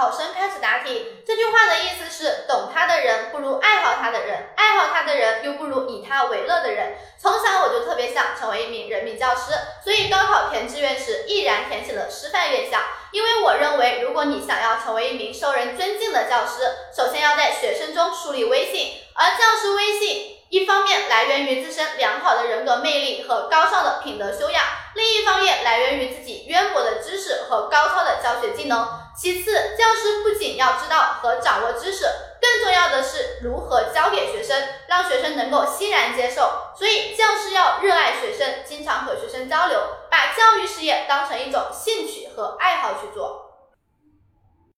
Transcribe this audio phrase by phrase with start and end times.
[0.00, 1.22] 考生开始答题。
[1.26, 6.94] 这句话的意思是，懂他的人不如爱好他的人，爱好他的人又不如以他为乐的人。
[7.20, 9.52] 从小我就特别想成为一名人民教师，
[9.84, 12.78] 所以高考填志愿时毅然填写了师范院校。
[13.12, 16.62] 因为我认为，如果你想要成为一名受人尊敬的教师，
[16.96, 20.38] 首先要在学生中树立威信，而教师威信。
[20.48, 24.64] 一方面来源于自身良好的人格魅力和高尚的品德修养，
[24.94, 27.99] 另一方面来源于自己渊博的知识和高超
[28.40, 28.88] 学技能。
[29.16, 32.06] 其次，教师不仅要知道和掌握知识，
[32.40, 34.56] 更重要的是如何教给学生，
[34.88, 36.72] 让学生能够欣然接受。
[36.74, 39.78] 所以，教师要热爱学生，经常和学生交流，
[40.10, 43.49] 把教育事业当成一种兴趣和爱好去做。